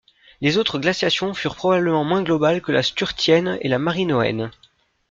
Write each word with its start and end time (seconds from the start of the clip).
Les 0.41 0.57
autres 0.57 0.79
glaciations 0.79 1.35
furent 1.35 1.55
probablement 1.55 2.03
moins 2.03 2.23
globales 2.23 2.63
que 2.63 2.71
la 2.71 2.81
sturtienne 2.81 3.59
et 3.61 3.69
la 3.69 3.77
marinoenne. 3.77 4.49